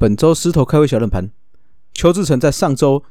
[0.00, 1.30] 本周狮头开胃小冷盘，
[1.92, 3.04] 邱志成在上周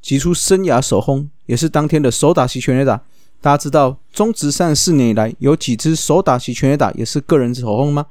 [0.00, 3.02] 击出生涯首轰，也是当天的首打席全垒打。
[3.40, 8.06] 大家知道中职三十四年以来有几支首打席全垒打也是个人首轰吗？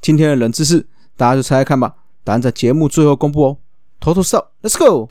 [0.00, 0.86] 今天的冷知识，
[1.16, 1.96] 大家就猜猜看吧。
[2.22, 3.56] 答案在节目最后公布哦。
[3.98, 5.10] 头头是道，Let's go。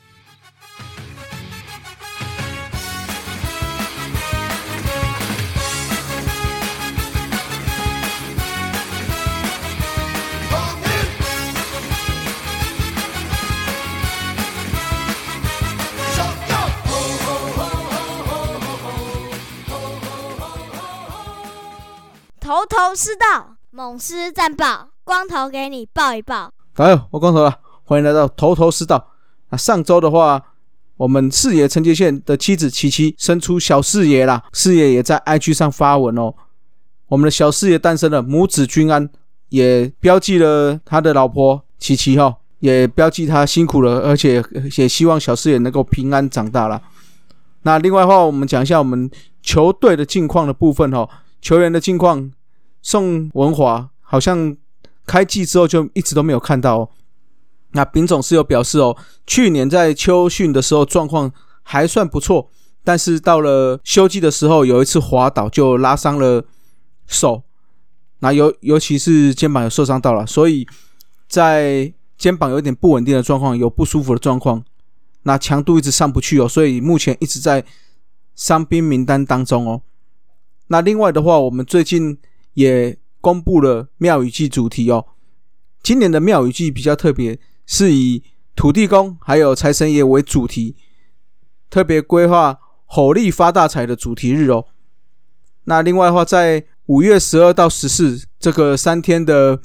[22.50, 26.52] 头头是道，猛狮战报，光头给你报一报。
[26.74, 29.12] 哎呦，我光头了，欢迎来到头头是道。
[29.50, 30.42] 那上周的话，
[30.96, 36.34] 我们四爷陈杰宪的妻子琪琪生出小四爷啦，四爷也在 IG 上发文哦。
[37.06, 39.08] 我们的小四爷诞生了，母子均安，
[39.50, 44.42] 也标记了他的老婆琪琪哈，也标记他辛苦了，而且
[44.76, 46.82] 也希望小四爷能够平安长大了。
[47.62, 49.08] 那另外的话，我们讲一下我们
[49.40, 51.08] 球队的近况的部分哈，
[51.40, 52.32] 球员的近况。
[52.82, 54.56] 宋文华好像
[55.06, 56.90] 开季之后就一直都没有看到。
[57.72, 62.50] 那丙总是有表示哦，去年在秋训的时候状况还算不错，
[62.82, 66.44] 但是到了休季的时候有一次滑倒就拉伤了
[67.06, 67.44] 手，
[68.18, 70.66] 那尤尤其是肩膀有受伤到了，所以
[71.28, 74.64] 在肩膀有点不稳定的状况，有不舒服的状况，
[75.22, 77.64] 那强度一直上不去哦，所以目前一直在
[78.34, 79.82] 伤兵名单当中哦。
[80.66, 82.18] 那另外的话，我们最近。
[82.60, 85.06] 也公布了庙宇祭主题哦。
[85.82, 88.22] 今年的庙宇祭比较特别，是以
[88.54, 90.76] 土地公还有财神爷为主题，
[91.70, 94.66] 特别规划吼力发大财的主题日哦。
[95.64, 99.60] 那另外的话，在五月十二到十四这个三天的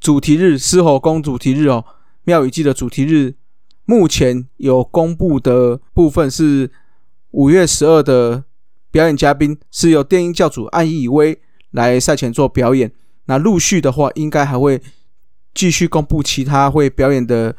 [0.00, 1.84] 主题日，狮吼宫主题日哦，
[2.24, 3.34] 庙宇祭的主题日，
[3.84, 6.70] 目前有公布的部分是
[7.32, 8.44] 五月十二的
[8.90, 11.38] 表演嘉宾是由电音教主安以威。
[11.72, 12.90] 来赛前做表演，
[13.26, 14.82] 那陆续的话，应该还会
[15.54, 17.54] 继续公布其他会表演的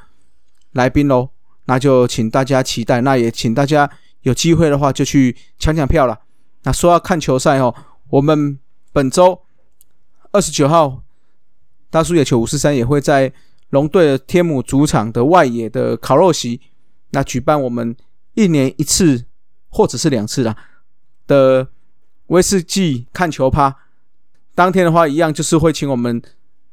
[0.74, 1.30] 来宾喽。
[1.66, 3.90] 那就请大家期待，那也请大家
[4.22, 6.20] 有机会的话就去抢抢票了。
[6.64, 7.74] 那说要看球赛哦，
[8.10, 8.60] 我们
[8.92, 9.42] 本周
[10.32, 11.02] 二十九号
[11.90, 13.32] 大叔野球五四三也会在
[13.70, 16.60] 龙队的天母主场的外野的烤肉席，
[17.12, 17.96] 那举办我们
[18.34, 19.26] 一年一次
[19.70, 20.56] 或者是两次啦
[21.28, 21.70] 的
[22.28, 23.78] 威士忌看球趴。
[24.54, 26.22] 当天的话，一样就是会请我们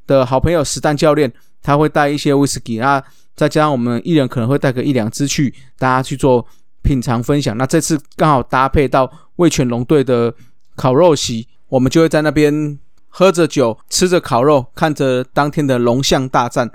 [0.07, 3.03] 的好朋友实弹教练，他会带一些威士忌啊，
[3.37, 6.45] 再加上我们一人可能会带个一两支去，大家去做
[6.83, 7.57] 品尝分享。
[7.57, 10.35] 那这次刚好搭配到味全龙队的
[10.75, 12.79] 烤肉席，我们就会在那边
[13.09, 16.71] 喝着酒，吃着烤肉，看着当天的龙象大战。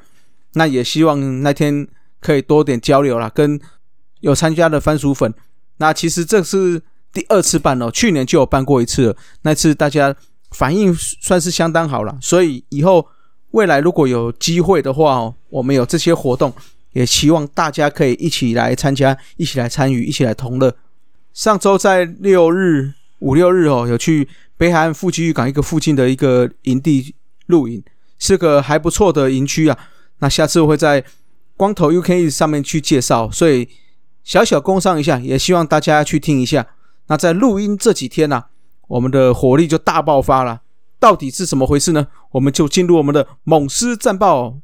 [0.53, 1.87] 那也希望那天
[2.21, 3.59] 可以多点交流啦，跟
[4.21, 5.33] 有参加的番薯粉。
[5.77, 6.81] 那其实这是
[7.11, 10.15] 第二次办哦，去年就有办过一次，那次大家。
[10.53, 13.05] 反应算是相当好了，所以以后
[13.51, 16.53] 未来如果有机会的话哦，我们有这些活动，
[16.93, 20.75] 也希望大家可以一起来参加，一起来参与，一起来同乐。
[21.33, 27.15] 上周在六日、五六日哦，有去北海岸富基渔港一个附近的一个营地
[27.47, 27.83] 露营，
[28.19, 29.77] 是个还不错的营区啊。
[30.19, 31.03] 那下次我会在
[31.57, 33.67] 光头 UK 上面去介绍，所以
[34.23, 36.67] 小小工商一下，也希望大家去听一下。
[37.07, 38.45] 那在录音这几天呢？
[38.93, 40.61] 我们的火力就大爆发了，
[40.99, 42.07] 到底是怎么回事呢？
[42.33, 44.57] 我们就进入我们的猛狮战报。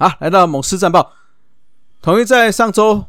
[0.00, 1.12] 好，来到猛狮战报，
[2.00, 3.04] 统一在上周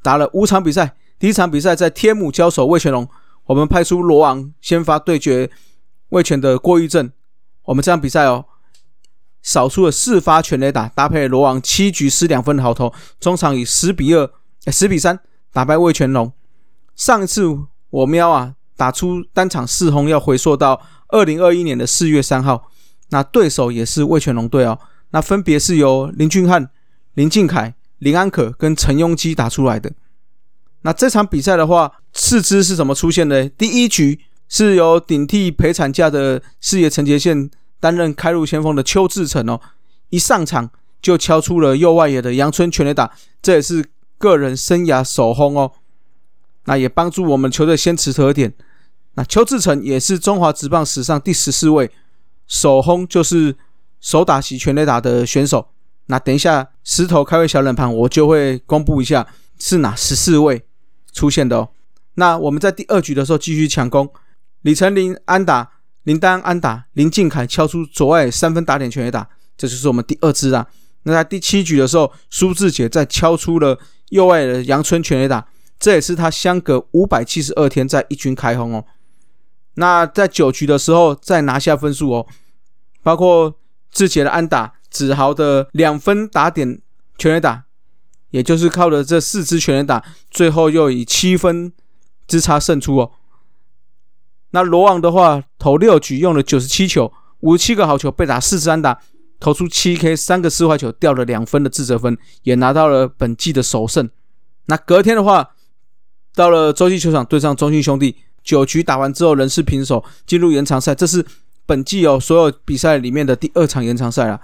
[0.00, 3.06] 打了五场比赛，第一场比赛在天母交手魏全龙，
[3.44, 5.50] 我们派出罗昂先发对决
[6.08, 7.12] 魏全的郭玉正，
[7.64, 8.46] 我们这场比赛哦，
[9.42, 12.90] 少出了四发全垒打，搭配罗昂七局失两分的好投，
[13.20, 14.30] 中场以十比二、
[14.68, 15.20] 十比三
[15.52, 16.32] 打败魏全龙。
[16.94, 17.44] 上一次
[17.90, 22.70] 我喵啊打出单场四轰，要回溯到二零二一年的四月三号，
[23.10, 24.78] 那对手也是魏全龙队哦。
[25.10, 26.70] 那分别是由林俊汉、
[27.14, 29.92] 林敬凯、林安可跟陈庸基打出来的。
[30.82, 33.48] 那这场比赛的话，四支是怎么出现的？
[33.48, 37.50] 第一局是由顶替陪产假的事业陈杰宪
[37.80, 39.60] 担任开路先锋的邱志成哦，
[40.10, 40.70] 一上场
[41.02, 43.12] 就敲出了右外野的阳春全垒打，
[43.42, 43.84] 这也是
[44.18, 45.72] 个人生涯首轰哦。
[46.66, 48.52] 那也帮助我们球队先持得点。
[49.14, 51.90] 那邱志成也是中华职棒史上第十四位
[52.46, 53.56] 首轰，就是
[54.06, 55.66] 手打席全垒打的选手。
[56.06, 59.26] 那等一下石头开胃小冷盘，我就会公布一下
[59.58, 60.64] 是哪十四位
[61.12, 61.70] 出现的哦。
[62.14, 64.08] 那我们在第二局的时候继续强攻，
[64.62, 65.72] 李成林安打，
[66.04, 70.64] 林丹安打，林敬凯敲出左外三分打点全垒打，这就是我们第二支啊。
[71.02, 73.76] 那在第七局的时候，苏志杰再敲出了
[74.10, 75.44] 右外的阳春全垒打，
[75.80, 78.84] 这也是他相隔五百七十二天在一军开轰哦。
[79.74, 82.26] 那在九局的时候再拿下分数哦，
[83.02, 83.52] 包括
[83.96, 86.80] 志杰的安打，子豪的两分打点
[87.16, 87.64] 全垒打，
[88.30, 91.72] 也就是靠着这四支全垒打，最后又以七分。
[92.28, 93.12] 之差胜出哦。
[94.50, 98.98] 那罗网的话，投六局用了九十七球，五十七个好球，被打四支安打，
[99.38, 104.10] 投出七 K，三个四坏球，掉了两分的自责分，也拿到了本季的首胜。
[104.64, 105.50] 那隔天的话，
[106.34, 110.96] 到了洲际球场对上中信兄弟，九局打完之后仍是平手，进入延长赛。
[110.96, 111.24] 这是
[111.66, 114.40] 本季哦所有比赛里面的第二场延长赛了。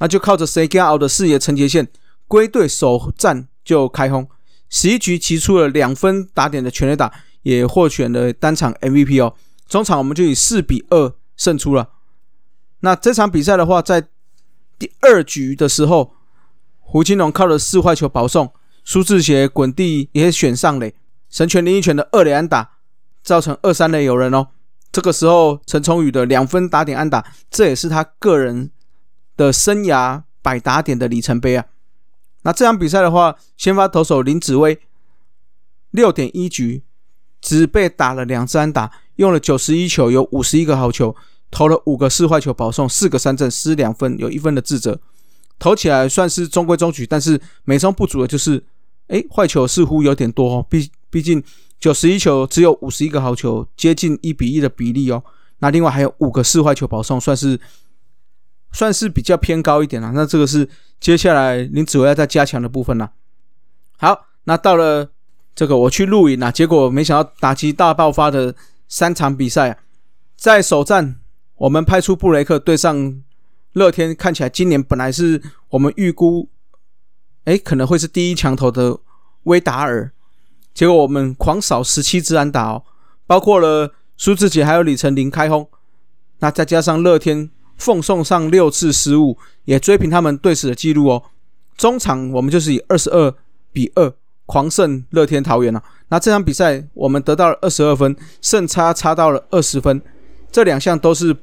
[0.00, 1.88] 那就靠着谁加奥的视野承接线
[2.26, 4.28] 归队首战就开轰。
[4.68, 7.12] 十一局击出了两分打点的全垒打，
[7.42, 9.34] 也获选了单场 MVP 哦。
[9.68, 11.90] 中场我们就以四比二胜出了。
[12.80, 14.08] 那这场比赛的话，在
[14.78, 16.14] 第二局的时候，
[16.80, 18.52] 胡金龙靠着四坏球保送，
[18.84, 20.94] 苏志杰滚地也选上垒，
[21.30, 22.72] 神拳林一拳的二垒安打，
[23.22, 24.48] 造成二三垒有人哦。
[24.94, 28.70] 这个时候陈崇宇的两分打点安打，这也是他个人
[29.36, 31.66] 的生涯百打点的里程碑啊。
[32.42, 34.78] 那这场比赛的话，先发投手林子威
[35.90, 36.84] 六点一局
[37.40, 41.16] 只被打了两支安打，用了九十一球，有五十一个好球，
[41.50, 45.00] 投了五个四坏球保送，四个三振，失两分，有一分的自责，
[45.58, 48.62] 投起来算是中规中矩，但是美中不足的就是，
[49.08, 50.64] 哎，坏球似乎有点多哦。
[50.70, 51.42] 毕毕竟
[51.84, 55.22] 九十一球只有五十一个好球，接近一比一的比例哦。
[55.58, 57.60] 那另外还有五个四坏球保送，算是。
[58.72, 63.12] 算是比较偏高一点了，那这个是接下来林子维要再加强的部分了。
[63.98, 65.12] 好，那到了
[65.54, 68.52] 这个我去录影啊，结果没想到打击大爆发的
[68.88, 69.78] 三场比赛，
[70.36, 71.20] 在首战
[71.54, 73.22] 我们派出布雷克对上
[73.74, 76.48] 乐天，看起来今年本来是我们预估，
[77.44, 78.98] 哎可能会是第一强头的
[79.44, 80.10] 威达尔，
[80.74, 82.82] 结果我们狂扫十七支安打哦，
[83.26, 85.66] 包括了苏志杰还有李成林开轰，
[86.40, 87.50] 那再加上乐天。
[87.76, 91.20] 奉送上六次失误，也追平他们队史的记录哦。
[91.76, 93.34] 中场我们就是以二十二
[93.72, 94.14] 比二
[94.46, 95.82] 狂胜乐天桃园了。
[96.08, 100.00] 那这场比赛我们得到了二十二分，胜差差到了二十分，
[100.52, 101.36] 这两项都是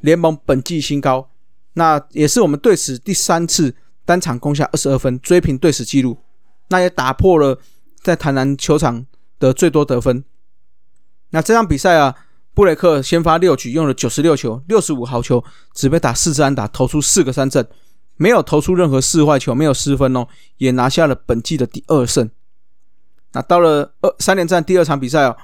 [0.00, 1.28] 联盟本季新高。
[1.74, 3.74] 那也是我们队史第三次
[4.06, 6.16] 单场攻下二十二分，追平队史纪录。
[6.68, 7.58] 那也打破了
[8.04, 9.04] 在台南球场
[9.40, 10.22] 的最多得分。
[11.30, 12.14] 那这场比赛啊。
[12.56, 15.42] 布雷克先发六局，用了九十六球，六十五好球，
[15.74, 17.66] 只被打四支安打，投出四个三振，
[18.16, 20.28] 没有投出任何四坏球，没有失分哦，
[20.58, 22.30] 也拿下了本季的第二胜。
[23.32, 25.36] 那到了二三连战第二场比赛哦，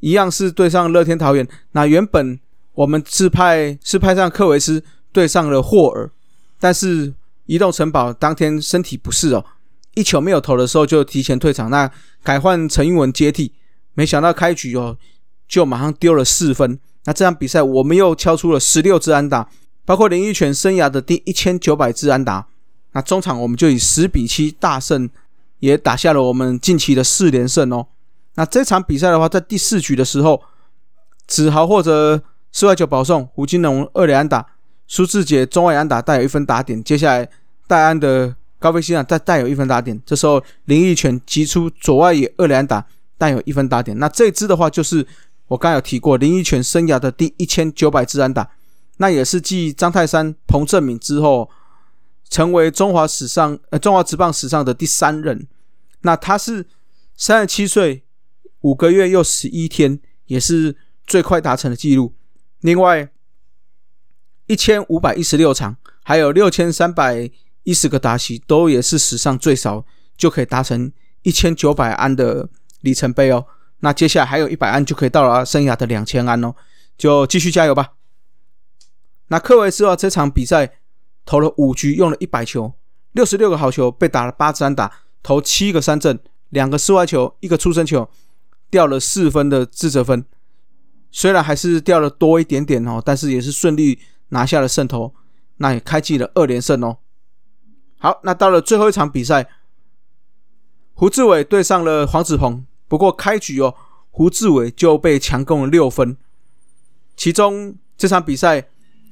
[0.00, 1.46] 一样是对上乐天桃园。
[1.72, 2.40] 那原本
[2.72, 4.82] 我们是派是派上克维斯
[5.12, 6.10] 对上了霍尔，
[6.58, 7.12] 但是
[7.44, 9.44] 移动城堡当天身体不适哦，
[9.96, 11.90] 一球没有投的时候就提前退场，那
[12.22, 13.52] 改换陈英文接替，
[13.94, 14.96] 没想到开局哦。
[15.48, 16.78] 就马上丢了四分。
[17.04, 19.48] 那这场比赛我们又敲出了十六支安打，
[19.84, 22.48] 包括林奕泉生涯的第一千九百支安打。
[22.92, 25.08] 那中场我们就以十比七大胜，
[25.60, 27.86] 也打下了我们近期的四连胜哦。
[28.34, 30.42] 那这场比赛的话，在第四局的时候，
[31.28, 34.44] 子豪或者四外九保送，胡金龙二连安打，
[34.88, 36.82] 苏志杰中外安打带有一分打点。
[36.82, 37.30] 接下来
[37.68, 40.00] 戴安的高飞西啊再带有一分打点。
[40.04, 42.86] 这时候林奕泉击出左外野二连打，
[43.16, 43.98] 带有一分打点。
[43.98, 45.06] 那这支的话就是。
[45.48, 48.50] 我刚有提过林依泉生涯的第一千九百支安打，
[48.96, 51.48] 那也是继张泰山、彭正敏之后，
[52.28, 55.46] 成为中华史上呃中华职棒史上的第三人。
[56.00, 56.66] 那他是
[57.16, 58.02] 三十七岁
[58.62, 60.74] 五个月又十一天，也是
[61.06, 62.12] 最快达成的记录。
[62.62, 63.08] 另外
[64.46, 67.30] 一千五百一十六场，还有六千三百
[67.66, 69.84] 一十个达西，都也是史上最少
[70.16, 70.90] 就可以达成
[71.22, 72.48] 一千九百安的
[72.82, 73.44] 里程碑哦。
[73.80, 76.54] 那接下来还有一百安就可以到了生涯的两千安哦，
[76.96, 77.94] 就继续加油吧。
[79.28, 80.78] 那科维斯啊，这场比赛
[81.24, 82.72] 投了五局，用了一百球，
[83.12, 86.20] 六十六个好球，被打了八支安打，投七个三振，
[86.50, 88.08] 两个室外球，一个出生球，
[88.70, 90.24] 掉了四分的自责分。
[91.10, 95.12] 虽然还是掉了多一点点哦，但是也是顺利拿下了胜投，
[95.56, 96.98] 那也开启了二连胜哦。
[98.06, 99.48] 好，那到了最后一场比赛。
[100.94, 103.74] 胡志伟对上了黄子鹏，不过开局哦，
[104.12, 106.16] 胡志伟就被强攻了六分。
[107.16, 108.68] 其中这场比赛，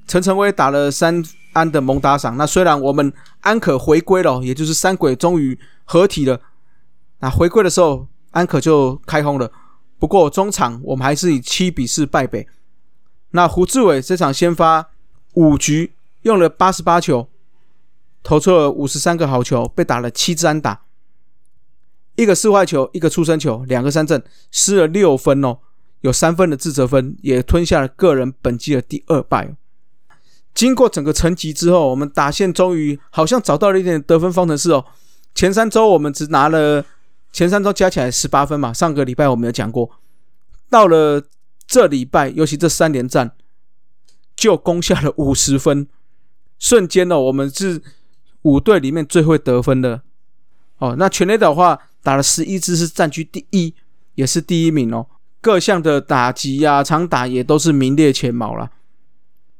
[0.06, 1.20] 陈晨威打了三
[1.54, 2.36] 安的猛打赏。
[2.36, 6.40] 那虽然我们安可回归了，也就是三鬼终于合体了，
[7.18, 9.50] 那回归的时候安可就开轰了。
[9.98, 12.46] 不过中场我们还是以七比四败北。
[13.32, 14.90] 那胡志伟这场先发
[15.32, 17.28] 五局用了八十八球，
[18.24, 20.86] 投出了五十三个好球，被打了七支安打，
[22.16, 25.58] 一个四坏球，一个出生球，两个三振，失了六分哦。
[26.00, 29.56] 有三分的自责分，也吞下了个人本季的第二败。
[30.52, 34.84] 经过整个层级之后，我们打线终于好像找到了一点得分方程式哦。
[35.34, 36.84] 前三周我们只拿了
[37.32, 39.90] 前三周加起来十八分嘛，上个礼拜我们有讲过。
[40.68, 41.22] 到了
[41.66, 43.32] 这礼拜，尤其这三连战，
[44.36, 45.88] 就攻下了五十分，
[46.58, 47.82] 瞬间哦，我们是
[48.44, 50.00] 五队里面最会得分的
[50.78, 50.96] 哦。
[50.98, 53.74] 那全垒打的话，打了十一支，是占据第一，
[54.14, 55.06] 也是第一名哦。
[55.42, 58.70] 各项的打击呀、长打也都是名列前茅了。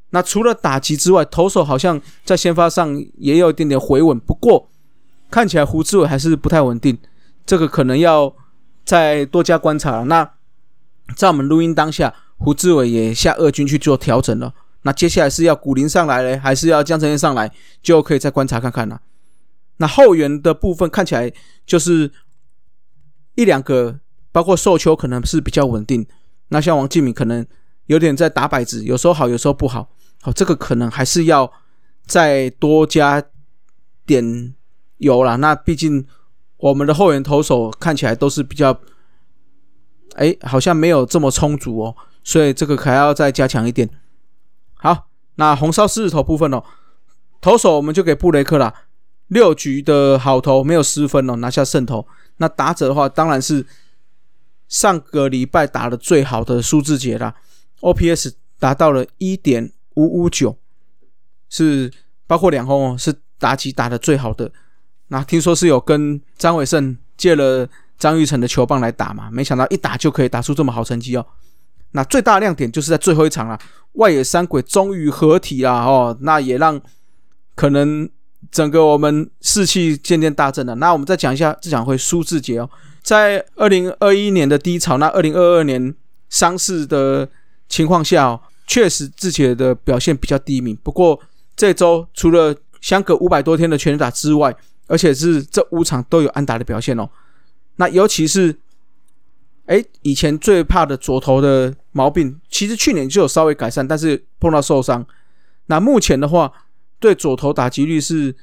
[0.09, 4.69] 那除了打击之外，投手好像在先发上也有一点点回稳，不过
[5.29, 6.97] 看起来胡志伟还是不太稳定，
[7.45, 8.33] 这个可能要
[8.83, 10.05] 再多加观察了。
[10.05, 10.31] 那
[11.15, 14.53] 在我们录音当下，胡志伟也下二军去做调整了。
[14.85, 17.51] 那接下来是要古林上来嘞，还是要江承彦上来，
[17.83, 19.01] 就可以再观察看看了。
[19.77, 21.29] 那后援的部分看起来
[21.65, 22.11] 就是
[23.35, 23.99] 一两个。
[24.35, 26.05] 包括受球可能是比较稳定，
[26.49, 27.47] 那像王继敏可能
[27.85, 29.87] 有点在打摆子，有时候好，有时候不好。
[30.21, 31.49] 好，这个可能还是要
[32.05, 33.23] 再多加
[34.05, 34.53] 点
[34.97, 35.37] 油了。
[35.37, 36.05] 那毕竟
[36.57, 38.77] 我们的后援投手看起来都是比较，
[40.15, 43.89] 哎，好像没有这么充足哦，所以这个还要再加强一点。
[44.75, 46.63] 好，那红烧狮子头部分哦，
[47.41, 48.73] 投手我们就给布雷克了，
[49.27, 52.07] 六局的好投没有失分哦，拿下胜投。
[52.37, 53.65] 那打者的话，当然是。
[54.67, 57.35] 上个礼拜打的最好的苏志杰啦
[57.81, 60.57] ，OPS 达到了一点五五九，
[61.49, 61.93] 是
[62.25, 64.51] 包括两轰哦，是打击打的最好的。
[65.09, 71.23] 那听说是有跟张伟胜借了张玉成的球棒来打嘛，没想到一打就可以打出这么好成绩哦。
[71.95, 73.57] 那最大亮点就是在最后一场了，
[73.93, 76.79] 外野三鬼终于合体了哦，那也让
[77.55, 78.07] 可能
[78.51, 80.75] 整个我们士气渐渐大振了。
[80.75, 82.69] 那我们再讲一下这场会苏志杰哦。
[83.01, 85.95] 在二零二一年的低潮，那二零二二年
[86.29, 87.29] 伤势的
[87.69, 90.73] 情况下哦，确实自己的表现比较低迷。
[90.83, 91.17] 不过
[91.55, 94.53] 这周除了相隔五百多天的全打之外，
[94.87, 97.09] 而且是这五场都有安打的表现哦。
[97.77, 98.55] 那尤其是，
[99.65, 105.05] 哎，以前最怕的左投的毛病，其实去年就有稍微改善，但是碰到受伤。
[105.65, 106.51] 那目前的话，
[106.99, 108.35] 对左投打击率是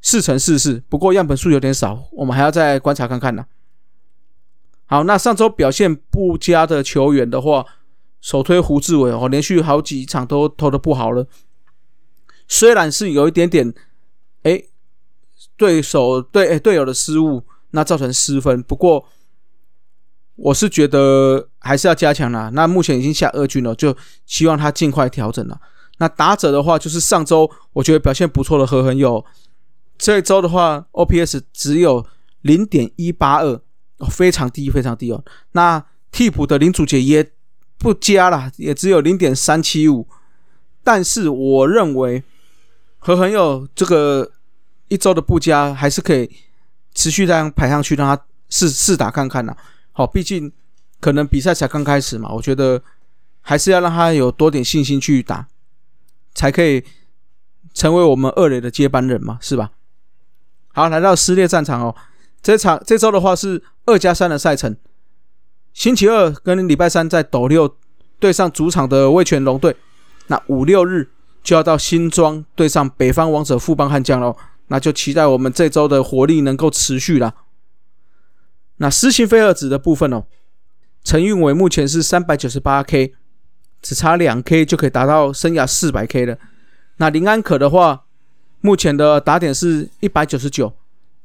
[0.00, 3.46] 四成四四，不过样本数有点少，我们还要再观察看看呢。
[4.86, 7.66] 好，那上周表现不佳的球员的话，
[8.20, 11.26] 首推胡志伟哦，连续好几场都投的不好了。
[12.46, 13.72] 虽然是有一点点，
[14.42, 14.62] 哎，
[15.56, 18.62] 对手对哎队友的失误，那造成失分。
[18.62, 19.08] 不过
[20.36, 22.50] 我是觉得还是要加强啦。
[22.52, 23.96] 那目前已经下二军了，就
[24.26, 25.60] 希望他尽快调整了。
[25.98, 29.24] 那打者的话，就是上周我觉得表现不错的何恒友，
[29.98, 32.06] 这一周的话，OPS 只有
[32.40, 33.60] 零点一八二。
[34.10, 35.24] 非常低，非常低哦。
[35.52, 37.30] 那替补的林祖杰也
[37.78, 40.08] 不加了，也只有零点三七五。
[40.82, 42.24] 但是我认为
[42.98, 44.32] 何恒佑这个
[44.88, 46.28] 一周的不加，还是可以
[46.92, 49.56] 持续这样排上去，让他试试打看看呐。
[49.92, 50.50] 好，毕竟
[51.00, 52.82] 可能比赛才刚开始嘛，我觉得
[53.40, 55.46] 还是要让他有多点信心去打，
[56.34, 56.82] 才可以
[57.74, 59.70] 成为我们二垒的接班人嘛，是吧？
[60.72, 61.94] 好，来到撕裂战场哦。
[62.42, 64.74] 这场这周的话是二加三的赛程，
[65.72, 67.76] 星期二跟礼拜三在斗六
[68.18, 69.76] 对上主场的味全龙队，
[70.28, 71.10] 那五六日
[71.42, 74.36] 就要到新庄对上北方王者富邦悍将喽，
[74.68, 77.34] 那就期待我们这周的火力能够持续啦。
[78.76, 80.24] 那私信飞蛾子的部分哦，
[81.04, 83.14] 陈运伟目前是三百九十八 K，
[83.80, 86.38] 只差两 K 就可以达到生涯四百 K 了。
[86.96, 88.04] 那林安可的话，
[88.60, 90.72] 目前的打点是一百九十九，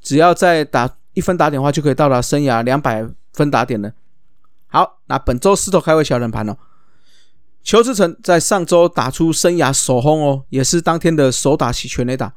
[0.02, 0.98] 只要再打。
[1.14, 3.92] 一分打点的话，就可以到达生涯两百分打点了。
[4.68, 6.56] 好，那本周四头开胃小冷盘哦。
[7.64, 12.36] 邱志成在上周打出生涯首轰哦，也是当天的首打席全垒打。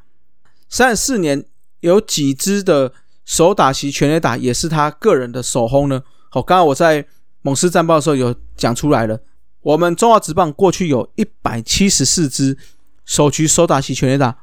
[0.71, 1.45] 三十四年
[1.81, 6.03] 有几支的首打席全垒打也是他个人的首轰呢？
[6.29, 7.07] 好，刚刚我在
[7.43, 9.21] 猛狮战报的时候有讲出来了。
[9.63, 12.57] 我们中华职棒过去有一百七十四支
[13.05, 14.39] 首局首打席全垒打，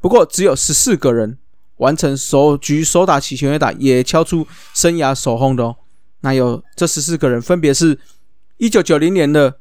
[0.00, 1.38] 不过只有十四个人
[1.76, 5.76] 完成首局首打席全垒打，也敲出生涯首轰的哦。
[6.20, 7.98] 那有这十四个人，分别是：
[8.56, 9.58] 一九九零年的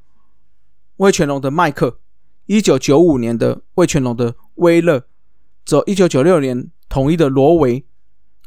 [0.98, 2.00] 魏全龙的麦克，
[2.46, 5.04] 一九九五年的魏全龙的威勒，
[5.66, 7.86] 走一九九六年统一的罗维，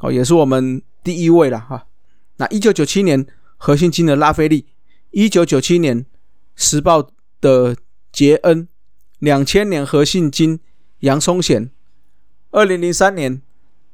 [0.00, 1.86] 哦，也是我们第一位了哈。
[2.36, 3.26] 那一九九七年
[3.56, 4.66] 核心金的拉菲利，
[5.10, 6.06] 一九九七年
[6.54, 7.76] 时报的
[8.12, 8.68] 杰恩，
[9.18, 10.60] 两千年核心金
[11.00, 11.70] 杨松贤，
[12.50, 13.42] 二零零三年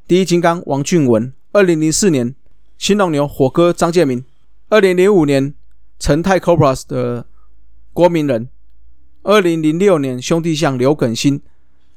[0.06, 2.34] 第一金刚王俊文，二零零四年。
[2.76, 4.23] 新龙牛火哥张建民，
[4.68, 5.54] 二零零五年
[5.99, 7.25] 陈泰 Cobras 的
[7.92, 8.49] 郭明仁，
[9.23, 11.40] 二零零六年兄弟象刘耿新，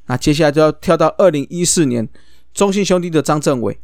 [0.05, 2.07] 那接下来就要跳到二零一四年
[2.53, 3.79] 中信兄弟的张政伟，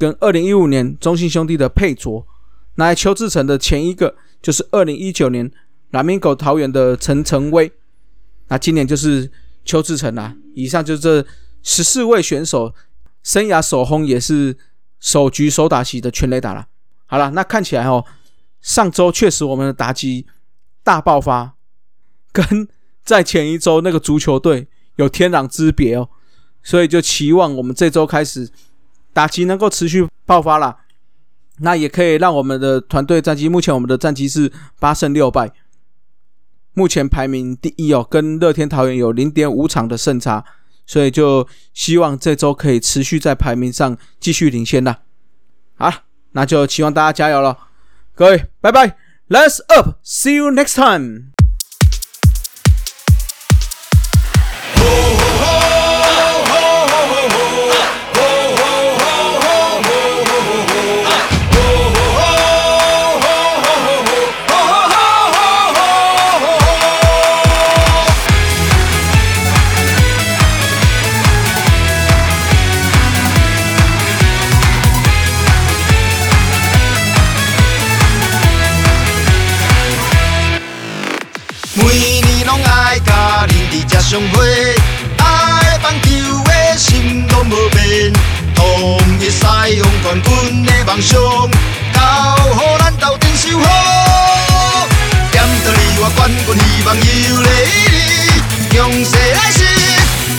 [0.00, 2.26] 跟二零一五年中信兄弟的佩卓，
[2.74, 5.48] 那邱志成的前一个就是二零一九年
[5.90, 7.70] 蓝明狗桃园的陈成威，
[8.48, 9.30] 那今年就是
[9.64, 10.34] 邱志成啦。
[10.54, 11.26] 以上就是这
[11.62, 12.74] 十四位选手
[13.22, 14.56] 生涯首轰也是。
[15.02, 16.66] 首局首打席的全垒打了，
[17.06, 18.04] 好了，那看起来哦，
[18.60, 20.26] 上周确实我们的打击
[20.84, 21.54] 大爆发，
[22.30, 22.68] 跟
[23.02, 26.10] 在前一周那个足球队有天壤之别哦，
[26.62, 28.50] 所以就期望我们这周开始
[29.12, 30.78] 打击能够持续爆发了，
[31.58, 35.52] 那也可以让我们的团队战绩，目前我们的战绩是八胜六败，
[36.74, 40.44] 目前排名第一哦，跟乐天桃园有零点五场的胜差。
[40.86, 44.98] 所以就希望这周可以持续在排名上继续领先啦。
[45.76, 45.88] 好，
[46.32, 47.56] 那就期望大家加油了，
[48.12, 48.96] 各位，拜拜
[49.28, 51.39] ，Let's up，see you next time。
[84.10, 84.74] 相会，
[85.18, 86.08] 爱棒球
[86.42, 88.12] 的心拢无变，
[88.56, 89.38] 统一西
[89.78, 91.12] 洋冠军的梦想，
[91.92, 92.00] 交
[92.50, 94.88] 予咱斗阵守好。
[95.30, 97.02] 点到你我冠军希望有
[97.40, 97.46] 你，
[98.74, 99.62] 强势来势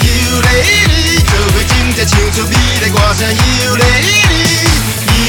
[0.02, 0.10] 有
[0.41, 3.19] 你，做伙真正唱出美丽歌声
[3.63, 3.82] 有你，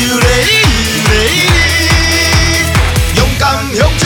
[0.02, 0.26] 有你
[0.66, 1.14] 有你，
[3.14, 3.40] 勇敢
[3.72, 4.02] 向前，